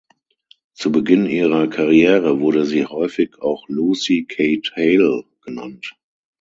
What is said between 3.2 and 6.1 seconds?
auch Lucy Kate Hale genannt.